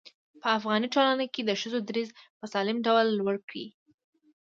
[0.41, 2.09] په افغاني ټولنه کې د ښځو دريځ
[2.39, 3.65] په سالم ډول لوړ کړي.